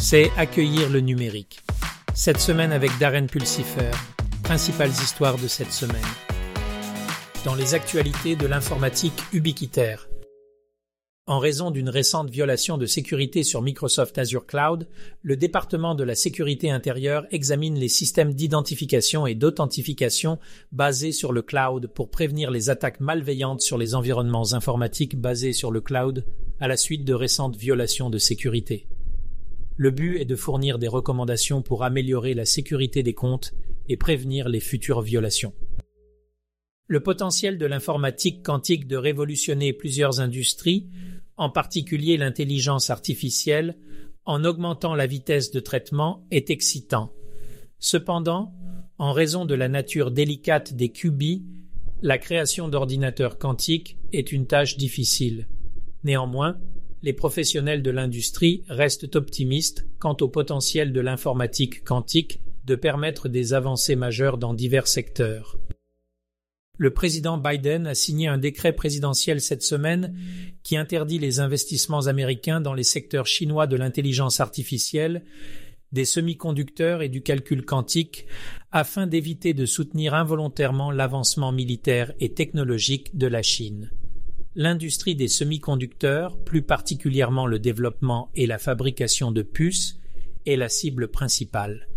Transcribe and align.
c'est 0.00 0.30
accueillir 0.38 0.88
le 0.88 1.00
numérique. 1.00 1.60
Cette 2.14 2.40
semaine 2.40 2.72
avec 2.72 2.90
Darren 2.98 3.26
Pulsifer, 3.26 3.90
principales 4.42 4.90
histoires 4.90 5.36
de 5.36 5.46
cette 5.46 5.72
semaine. 5.72 6.00
Dans 7.44 7.54
les 7.54 7.74
actualités 7.74 8.34
de 8.34 8.46
l'informatique 8.46 9.22
ubiquitaire. 9.34 10.08
En 11.26 11.38
raison 11.38 11.70
d'une 11.70 11.90
récente 11.90 12.30
violation 12.30 12.78
de 12.78 12.86
sécurité 12.86 13.42
sur 13.42 13.60
Microsoft 13.60 14.16
Azure 14.16 14.46
Cloud, 14.46 14.88
le 15.22 15.36
département 15.36 15.94
de 15.94 16.02
la 16.02 16.14
sécurité 16.14 16.70
intérieure 16.70 17.26
examine 17.30 17.78
les 17.78 17.88
systèmes 17.88 18.32
d'identification 18.32 19.26
et 19.26 19.34
d'authentification 19.34 20.38
basés 20.72 21.12
sur 21.12 21.30
le 21.30 21.42
cloud 21.42 21.88
pour 21.88 22.10
prévenir 22.10 22.50
les 22.50 22.70
attaques 22.70 23.00
malveillantes 23.00 23.60
sur 23.60 23.76
les 23.76 23.94
environnements 23.94 24.54
informatiques 24.54 25.20
basés 25.20 25.52
sur 25.52 25.70
le 25.70 25.82
cloud 25.82 26.24
à 26.58 26.68
la 26.68 26.78
suite 26.78 27.04
de 27.04 27.14
récentes 27.14 27.56
violations 27.56 28.08
de 28.08 28.18
sécurité. 28.18 28.88
Le 29.82 29.90
but 29.90 30.18
est 30.18 30.26
de 30.26 30.36
fournir 30.36 30.78
des 30.78 30.88
recommandations 30.88 31.62
pour 31.62 31.84
améliorer 31.84 32.34
la 32.34 32.44
sécurité 32.44 33.02
des 33.02 33.14
comptes 33.14 33.54
et 33.88 33.96
prévenir 33.96 34.50
les 34.50 34.60
futures 34.60 35.00
violations. 35.00 35.54
Le 36.86 37.00
potentiel 37.00 37.56
de 37.56 37.64
l'informatique 37.64 38.44
quantique 38.44 38.86
de 38.86 38.98
révolutionner 38.98 39.72
plusieurs 39.72 40.20
industries, 40.20 40.90
en 41.38 41.48
particulier 41.48 42.18
l'intelligence 42.18 42.90
artificielle, 42.90 43.78
en 44.26 44.44
augmentant 44.44 44.94
la 44.94 45.06
vitesse 45.06 45.50
de 45.50 45.60
traitement, 45.60 46.26
est 46.30 46.50
excitant. 46.50 47.14
Cependant, 47.78 48.52
en 48.98 49.12
raison 49.12 49.46
de 49.46 49.54
la 49.54 49.70
nature 49.70 50.10
délicate 50.10 50.74
des 50.74 50.90
qubits, 50.90 51.46
la 52.02 52.18
création 52.18 52.68
d'ordinateurs 52.68 53.38
quantiques 53.38 53.96
est 54.12 54.30
une 54.30 54.46
tâche 54.46 54.76
difficile. 54.76 55.48
Néanmoins, 56.04 56.58
les 57.02 57.12
professionnels 57.12 57.82
de 57.82 57.90
l'industrie 57.90 58.62
restent 58.68 59.16
optimistes 59.16 59.86
quant 59.98 60.16
au 60.20 60.28
potentiel 60.28 60.92
de 60.92 61.00
l'informatique 61.00 61.82
quantique 61.84 62.40
de 62.66 62.74
permettre 62.74 63.28
des 63.28 63.54
avancées 63.54 63.96
majeures 63.96 64.38
dans 64.38 64.54
divers 64.54 64.86
secteurs. 64.86 65.58
Le 66.76 66.92
président 66.92 67.36
Biden 67.36 67.86
a 67.86 67.94
signé 67.94 68.26
un 68.26 68.38
décret 68.38 68.72
présidentiel 68.72 69.40
cette 69.40 69.62
semaine 69.62 70.16
qui 70.62 70.76
interdit 70.76 71.18
les 71.18 71.40
investissements 71.40 72.06
américains 72.06 72.60
dans 72.60 72.74
les 72.74 72.84
secteurs 72.84 73.26
chinois 73.26 73.66
de 73.66 73.76
l'intelligence 73.76 74.40
artificielle, 74.40 75.22
des 75.92 76.04
semi-conducteurs 76.04 77.02
et 77.02 77.08
du 77.08 77.22
calcul 77.22 77.64
quantique 77.64 78.26
afin 78.72 79.06
d'éviter 79.06 79.52
de 79.52 79.66
soutenir 79.66 80.14
involontairement 80.14 80.90
l'avancement 80.90 81.52
militaire 81.52 82.12
et 82.20 82.32
technologique 82.32 83.16
de 83.16 83.26
la 83.26 83.42
Chine 83.42 83.90
l'industrie 84.54 85.14
des 85.14 85.28
semi-conducteurs, 85.28 86.36
plus 86.38 86.62
particulièrement 86.62 87.46
le 87.46 87.58
développement 87.58 88.30
et 88.34 88.46
la 88.46 88.58
fabrication 88.58 89.32
de 89.32 89.42
puces, 89.42 89.98
est 90.46 90.56
la 90.56 90.68
cible 90.68 91.08
principale. 91.08 91.88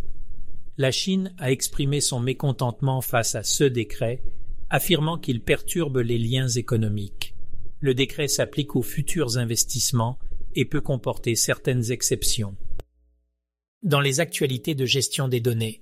La 0.77 0.91
Chine 0.91 1.33
a 1.37 1.51
exprimé 1.51 2.01
son 2.01 2.19
mécontentement 2.19 3.01
face 3.01 3.35
à 3.35 3.43
ce 3.43 3.63
décret, 3.63 4.23
affirmant 4.69 5.17
qu'il 5.17 5.41
perturbe 5.41 5.97
les 5.97 6.17
liens 6.17 6.47
économiques. 6.47 7.35
Le 7.79 7.93
décret 7.93 8.27
s'applique 8.27 8.75
aux 8.75 8.81
futurs 8.81 9.37
investissements 9.37 10.17
et 10.55 10.65
peut 10.65 10.81
comporter 10.81 11.35
certaines 11.35 11.91
exceptions. 11.91 12.55
Dans 13.83 13.99
les 13.99 14.19
actualités 14.19 14.75
de 14.75 14.85
gestion 14.85 15.27
des 15.27 15.41
données, 15.41 15.81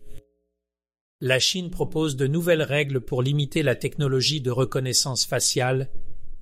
la 1.19 1.38
Chine 1.38 1.69
propose 1.69 2.16
de 2.16 2.25
nouvelles 2.25 2.64
règles 2.64 2.99
pour 2.99 3.22
limiter 3.22 3.61
la 3.61 3.75
technologie 3.75 4.42
de 4.42 4.49
reconnaissance 4.49 5.25
faciale 5.25 5.89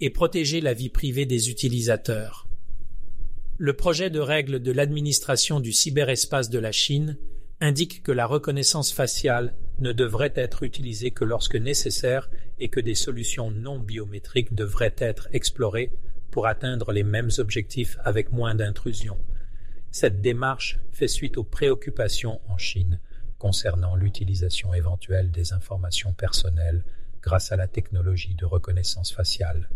et 0.02 0.09
protéger 0.09 0.61
la 0.61 0.73
vie 0.73 0.89
privée 0.89 1.25
des 1.25 1.50
utilisateurs. 1.50 2.47
Le 3.58 3.73
projet 3.73 4.09
de 4.09 4.19
règle 4.19 4.61
de 4.61 4.72
l'administration 4.72 5.59
du 5.59 5.73
cyberespace 5.73 6.50
de 6.50 6.59
la 6.59 6.72
Chine 6.72 7.17
indique 7.61 8.03
que 8.03 8.11
la 8.11 8.25
reconnaissance 8.25 8.94
faciale 8.94 9.53
ne 9.80 9.91
devrait 9.91 10.33
être 10.36 10.64
utilisée 10.64 11.11
que 11.11 11.25
lorsque 11.25 11.56
nécessaire 11.56 12.29
et 12.59 12.69
que 12.69 12.79
des 12.79 12.96
solutions 12.96 13.51
non 13.51 13.79
biométriques 13.79 14.53
devraient 14.53 14.96
être 14.97 15.28
explorées 15.34 15.91
pour 16.31 16.47
atteindre 16.47 16.91
les 16.91 17.03
mêmes 17.03 17.31
objectifs 17.38 17.97
avec 18.03 18.31
moins 18.31 18.56
d'intrusion. 18.56 19.18
Cette 19.91 20.22
démarche 20.22 20.79
fait 20.91 21.07
suite 21.07 21.38
aux 21.38 21.44
préoccupations 21.44 22.40
en 22.47 22.57
Chine 22.57 23.00
concernant 23.40 23.95
l'utilisation 23.95 24.74
éventuelle 24.74 25.31
des 25.31 25.53
informations 25.53 26.13
personnelles 26.13 26.84
grâce 27.22 27.51
à 27.51 27.56
la 27.56 27.68
technologie 27.68 28.35
de 28.35 28.45
reconnaissance 28.45 29.12
faciale. 29.12 29.69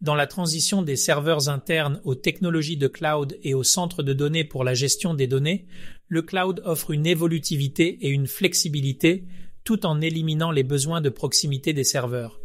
Dans 0.00 0.14
la 0.14 0.26
transition 0.26 0.80
des 0.80 0.96
serveurs 0.96 1.50
internes 1.50 2.00
aux 2.04 2.14
technologies 2.14 2.78
de 2.78 2.88
cloud 2.88 3.36
et 3.42 3.52
aux 3.52 3.64
centres 3.64 4.02
de 4.02 4.14
données 4.14 4.44
pour 4.44 4.64
la 4.64 4.72
gestion 4.72 5.12
des 5.12 5.26
données, 5.26 5.66
le 6.08 6.22
cloud 6.22 6.62
offre 6.64 6.92
une 6.92 7.04
évolutivité 7.04 7.98
et 8.00 8.08
une 8.08 8.26
flexibilité 8.26 9.24
tout 9.62 9.84
en 9.84 10.00
éliminant 10.00 10.52
les 10.52 10.62
besoins 10.62 11.02
de 11.02 11.10
proximité 11.10 11.74
des 11.74 11.84
serveurs. 11.84 12.40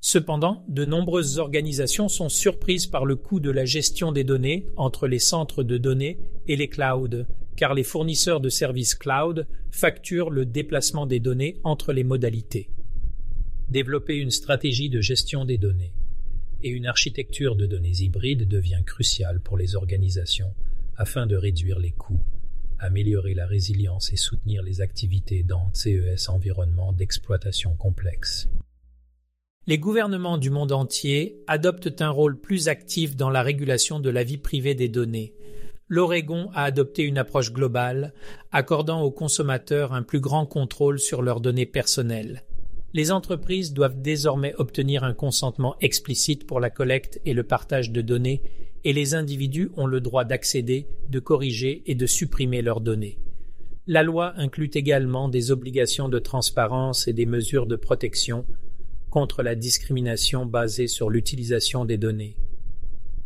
Cependant, 0.00 0.64
de 0.66 0.84
nombreuses 0.84 1.38
organisations 1.38 2.08
sont 2.08 2.28
surprises 2.28 2.88
par 2.88 3.04
le 3.04 3.14
coût 3.14 3.38
de 3.38 3.52
la 3.52 3.64
gestion 3.64 4.10
des 4.10 4.24
données 4.24 4.66
entre 4.76 5.06
les 5.06 5.20
centres 5.20 5.62
de 5.62 5.78
données 5.78 6.18
et 6.48 6.56
les 6.56 6.68
clouds, 6.68 7.24
car 7.54 7.72
les 7.72 7.84
fournisseurs 7.84 8.40
de 8.40 8.48
services 8.48 8.96
cloud 8.96 9.46
facturent 9.70 10.30
le 10.30 10.44
déplacement 10.44 11.06
des 11.06 11.20
données 11.20 11.58
entre 11.62 11.92
les 11.92 12.04
modalités. 12.04 12.68
Développer 13.68 14.16
une 14.16 14.32
stratégie 14.32 14.90
de 14.90 15.00
gestion 15.00 15.44
des 15.44 15.56
données 15.56 15.92
et 16.62 16.68
une 16.70 16.86
architecture 16.86 17.56
de 17.56 17.66
données 17.66 18.00
hybrides 18.00 18.48
devient 18.48 18.82
cruciale 18.84 19.40
pour 19.40 19.56
les 19.56 19.76
organisations 19.76 20.54
afin 20.96 21.26
de 21.26 21.36
réduire 21.36 21.78
les 21.78 21.92
coûts, 21.92 22.22
améliorer 22.78 23.34
la 23.34 23.46
résilience 23.46 24.12
et 24.12 24.16
soutenir 24.16 24.62
les 24.62 24.80
activités 24.80 25.42
dans 25.42 25.70
CES 25.74 26.28
environnements 26.28 26.92
d'exploitation 26.92 27.74
complexes. 27.74 28.48
Les 29.66 29.78
gouvernements 29.78 30.38
du 30.38 30.50
monde 30.50 30.72
entier 30.72 31.42
adoptent 31.48 32.00
un 32.00 32.10
rôle 32.10 32.40
plus 32.40 32.68
actif 32.68 33.16
dans 33.16 33.30
la 33.30 33.42
régulation 33.42 33.98
de 33.98 34.10
la 34.10 34.22
vie 34.22 34.38
privée 34.38 34.74
des 34.74 34.88
données. 34.88 35.34
L'Oregon 35.88 36.50
a 36.54 36.64
adopté 36.64 37.02
une 37.02 37.18
approche 37.18 37.52
globale, 37.52 38.14
accordant 38.52 39.02
aux 39.02 39.10
consommateurs 39.10 39.92
un 39.92 40.02
plus 40.02 40.20
grand 40.20 40.46
contrôle 40.46 40.98
sur 40.98 41.22
leurs 41.22 41.40
données 41.40 41.66
personnelles 41.66 42.44
les 42.96 43.12
entreprises 43.12 43.74
doivent 43.74 44.00
désormais 44.00 44.54
obtenir 44.56 45.04
un 45.04 45.12
consentement 45.12 45.76
explicite 45.82 46.46
pour 46.46 46.60
la 46.60 46.70
collecte 46.70 47.20
et 47.26 47.34
le 47.34 47.42
partage 47.42 47.90
de 47.90 48.00
données 48.00 48.40
et 48.84 48.94
les 48.94 49.12
individus 49.12 49.70
ont 49.76 49.86
le 49.86 50.00
droit 50.00 50.24
d'accéder, 50.24 50.86
de 51.10 51.18
corriger 51.18 51.82
et 51.84 51.94
de 51.94 52.06
supprimer 52.06 52.62
leurs 52.62 52.80
données. 52.80 53.18
La 53.86 54.02
loi 54.02 54.32
inclut 54.38 54.70
également 54.72 55.28
des 55.28 55.50
obligations 55.50 56.08
de 56.08 56.18
transparence 56.18 57.06
et 57.06 57.12
des 57.12 57.26
mesures 57.26 57.66
de 57.66 57.76
protection 57.76 58.46
contre 59.10 59.42
la 59.42 59.56
discrimination 59.56 60.46
basée 60.46 60.86
sur 60.86 61.10
l'utilisation 61.10 61.84
des 61.84 61.98
données. 61.98 62.38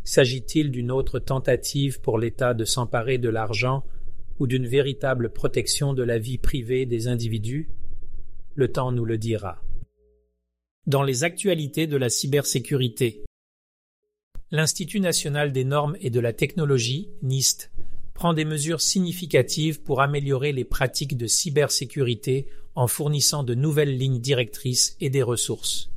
S'agit-il 0.03 0.73
d'une 0.73 0.91
autre 0.91 1.21
tentative 1.21 2.01
pour 2.01 2.19
l'État 2.19 2.55
de 2.55 2.65
s'emparer 2.65 3.19
de 3.19 3.29
l'argent 3.29 3.85
ou 4.41 4.49
d'une 4.49 4.67
véritable 4.67 5.31
protection 5.31 5.95
de 5.95 6.03
la 6.03 6.19
vie 6.19 6.39
privée 6.39 6.87
des 6.87 7.07
individus? 7.07 7.69
Le 8.55 8.73
temps 8.73 8.93
nous 8.93 9.05
le 9.05 9.19
dira. 9.19 9.63
Dans 10.87 11.03
les 11.03 11.25
actualités 11.25 11.87
de 11.87 11.97
la 11.97 12.09
cybersécurité, 12.09 13.25
l'Institut 14.51 15.01
national 15.01 15.53
des 15.53 15.65
normes 15.65 15.97
et 16.01 16.11
de 16.11 16.21
la 16.21 16.33
technologie, 16.33 17.11
NIST, 17.23 17.71
prend 18.15 18.35
des 18.35 18.45
mesures 18.45 18.81
significatives 18.81 19.81
pour 19.81 20.01
améliorer 20.01 20.53
les 20.53 20.65
pratiques 20.65 21.17
de 21.17 21.27
cybersécurité 21.27 22.49
en 22.75 22.87
fournissant 22.87 23.45
de 23.45 23.55
nouvelles 23.55 23.97
lignes 23.97 24.21
directrices 24.21 24.97
et 25.01 25.11
des 25.11 25.23
ressources. 25.23 25.91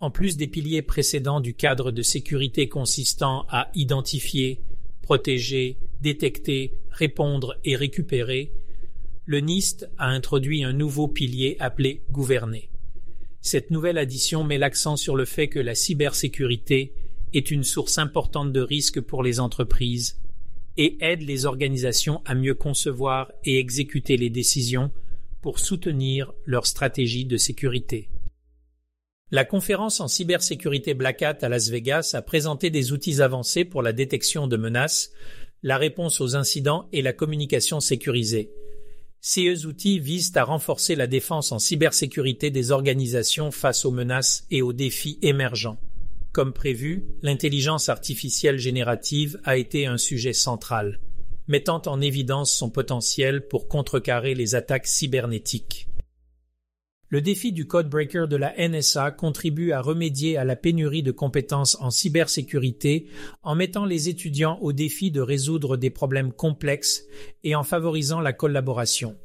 En 0.00 0.10
plus 0.10 0.36
des 0.36 0.46
piliers 0.46 0.82
précédents 0.82 1.40
du 1.40 1.54
cadre 1.54 1.90
de 1.90 2.02
sécurité 2.02 2.68
consistant 2.68 3.46
à 3.50 3.70
identifier, 3.74 4.60
protéger, 5.02 5.76
détecter, 6.00 6.72
répondre 6.90 7.56
et 7.64 7.76
récupérer, 7.76 8.52
le 9.28 9.40
NIST 9.40 9.90
a 9.98 10.06
introduit 10.08 10.64
un 10.64 10.72
nouveau 10.72 11.06
pilier 11.06 11.58
appelé 11.60 12.02
gouverner. 12.10 12.70
Cette 13.42 13.70
nouvelle 13.70 13.98
addition 13.98 14.42
met 14.42 14.56
l'accent 14.56 14.96
sur 14.96 15.16
le 15.16 15.26
fait 15.26 15.48
que 15.48 15.58
la 15.58 15.74
cybersécurité 15.74 16.94
est 17.34 17.50
une 17.50 17.62
source 17.62 17.98
importante 17.98 18.54
de 18.54 18.62
risques 18.62 19.02
pour 19.02 19.22
les 19.22 19.38
entreprises 19.38 20.18
et 20.78 20.96
aide 21.02 21.20
les 21.20 21.44
organisations 21.44 22.22
à 22.24 22.34
mieux 22.34 22.54
concevoir 22.54 23.30
et 23.44 23.58
exécuter 23.58 24.16
les 24.16 24.30
décisions 24.30 24.90
pour 25.42 25.58
soutenir 25.58 26.32
leur 26.46 26.66
stratégie 26.66 27.26
de 27.26 27.36
sécurité. 27.36 28.08
La 29.30 29.44
conférence 29.44 30.00
en 30.00 30.08
cybersécurité 30.08 30.94
Black 30.94 31.20
Hat 31.20 31.38
à 31.42 31.50
Las 31.50 31.68
Vegas 31.68 32.12
a 32.14 32.22
présenté 32.22 32.70
des 32.70 32.92
outils 32.92 33.20
avancés 33.20 33.66
pour 33.66 33.82
la 33.82 33.92
détection 33.92 34.46
de 34.46 34.56
menaces, 34.56 35.12
la 35.62 35.76
réponse 35.76 36.22
aux 36.22 36.34
incidents 36.34 36.88
et 36.94 37.02
la 37.02 37.12
communication 37.12 37.80
sécurisée. 37.80 38.50
Ces 39.20 39.66
outils 39.66 39.98
visent 39.98 40.36
à 40.36 40.44
renforcer 40.44 40.94
la 40.94 41.06
défense 41.06 41.52
en 41.52 41.58
cybersécurité 41.58 42.50
des 42.50 42.70
organisations 42.70 43.50
face 43.50 43.84
aux 43.84 43.90
menaces 43.90 44.46
et 44.50 44.62
aux 44.62 44.72
défis 44.72 45.18
émergents. 45.22 45.78
Comme 46.32 46.52
prévu, 46.52 47.04
l'intelligence 47.22 47.88
artificielle 47.88 48.58
générative 48.58 49.40
a 49.44 49.56
été 49.56 49.86
un 49.86 49.98
sujet 49.98 50.32
central. 50.32 51.00
mettant 51.48 51.80
en 51.86 52.00
évidence 52.02 52.52
son 52.52 52.68
potentiel 52.68 53.48
pour 53.48 53.68
contrecarrer 53.68 54.34
les 54.34 54.54
attaques 54.54 54.86
cybernétiques. 54.86 55.88
Le 57.10 57.22
défi 57.22 57.52
du 57.52 57.66
codebreaker 57.66 58.28
de 58.28 58.36
la 58.36 58.54
NSA 58.58 59.12
contribue 59.12 59.72
à 59.72 59.80
remédier 59.80 60.36
à 60.36 60.44
la 60.44 60.56
pénurie 60.56 61.02
de 61.02 61.10
compétences 61.10 61.78
en 61.80 61.90
cybersécurité 61.90 63.06
en 63.42 63.54
mettant 63.54 63.86
les 63.86 64.10
étudiants 64.10 64.58
au 64.60 64.74
défi 64.74 65.10
de 65.10 65.22
résoudre 65.22 65.78
des 65.78 65.88
problèmes 65.88 66.32
complexes 66.32 67.04
et 67.44 67.54
en 67.54 67.62
favorisant 67.62 68.20
la 68.20 68.34
collaboration. 68.34 69.16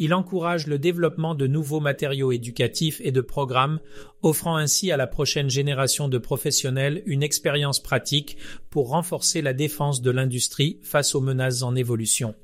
Il 0.00 0.12
encourage 0.12 0.66
le 0.66 0.78
développement 0.78 1.36
de 1.36 1.46
nouveaux 1.46 1.80
matériaux 1.80 2.32
éducatifs 2.32 3.00
et 3.04 3.12
de 3.12 3.20
programmes, 3.20 3.78
offrant 4.22 4.56
ainsi 4.56 4.90
à 4.90 4.96
la 4.96 5.06
prochaine 5.06 5.50
génération 5.50 6.08
de 6.08 6.18
professionnels 6.18 7.02
une 7.06 7.22
expérience 7.22 7.80
pratique 7.80 8.36
pour 8.70 8.88
renforcer 8.88 9.40
la 9.40 9.54
défense 9.54 10.02
de 10.02 10.10
l'industrie 10.10 10.80
face 10.82 11.14
aux 11.14 11.20
menaces 11.20 11.62
en 11.62 11.76
évolution. 11.76 12.34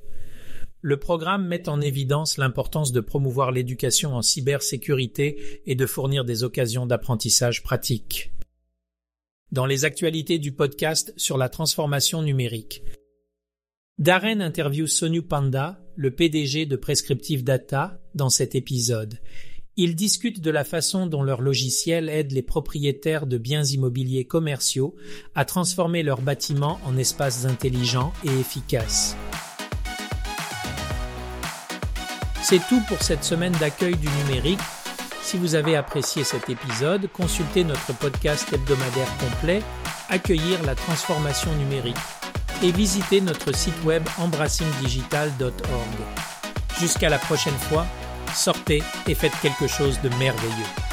Le 0.86 0.98
programme 0.98 1.46
met 1.46 1.66
en 1.70 1.80
évidence 1.80 2.36
l'importance 2.36 2.92
de 2.92 3.00
promouvoir 3.00 3.52
l'éducation 3.52 4.14
en 4.14 4.20
cybersécurité 4.20 5.62
et 5.64 5.76
de 5.76 5.86
fournir 5.86 6.26
des 6.26 6.44
occasions 6.44 6.84
d'apprentissage 6.84 7.62
pratique. 7.62 8.34
Dans 9.50 9.64
les 9.64 9.86
actualités 9.86 10.38
du 10.38 10.52
podcast 10.52 11.14
sur 11.16 11.38
la 11.38 11.48
transformation 11.48 12.20
numérique, 12.20 12.82
Darren 13.96 14.42
interview 14.42 14.86
Sonu 14.86 15.22
Panda, 15.22 15.80
le 15.96 16.10
PDG 16.10 16.66
de 16.66 16.76
Prescriptive 16.76 17.44
Data, 17.44 17.98
dans 18.14 18.28
cet 18.28 18.54
épisode. 18.54 19.20
Ils 19.78 19.96
discutent 19.96 20.42
de 20.42 20.50
la 20.50 20.64
façon 20.64 21.06
dont 21.06 21.22
leur 21.22 21.40
logiciel 21.40 22.10
aide 22.10 22.32
les 22.32 22.42
propriétaires 22.42 23.26
de 23.26 23.38
biens 23.38 23.64
immobiliers 23.64 24.26
commerciaux 24.26 24.94
à 25.34 25.46
transformer 25.46 26.02
leurs 26.02 26.20
bâtiments 26.20 26.78
en 26.84 26.98
espaces 26.98 27.46
intelligents 27.46 28.12
et 28.26 28.38
efficaces. 28.38 29.16
C'est 32.46 32.60
tout 32.68 32.82
pour 32.88 33.00
cette 33.00 33.24
semaine 33.24 33.54
d'accueil 33.54 33.96
du 33.96 34.06
numérique. 34.06 34.60
Si 35.22 35.38
vous 35.38 35.54
avez 35.54 35.76
apprécié 35.76 36.24
cet 36.24 36.50
épisode, 36.50 37.08
consultez 37.10 37.64
notre 37.64 37.94
podcast 37.94 38.52
hebdomadaire 38.52 39.08
complet 39.16 39.62
Accueillir 40.10 40.62
la 40.64 40.74
transformation 40.74 41.50
numérique 41.54 41.96
et 42.62 42.70
visitez 42.70 43.22
notre 43.22 43.54
site 43.56 43.82
web 43.84 44.02
embrassingdigital.org. 44.18 45.54
Jusqu'à 46.78 47.08
la 47.08 47.18
prochaine 47.18 47.56
fois, 47.70 47.86
sortez 48.34 48.82
et 49.08 49.14
faites 49.14 49.40
quelque 49.40 49.66
chose 49.66 49.98
de 50.02 50.10
merveilleux. 50.10 50.83